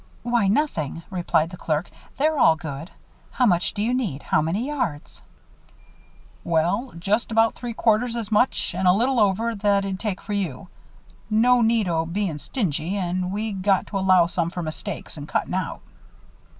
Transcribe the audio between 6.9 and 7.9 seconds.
just about three